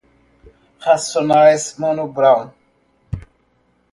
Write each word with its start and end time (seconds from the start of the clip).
Racionais, 0.79 1.77
Mano 1.77 2.07
Brown 2.07 2.51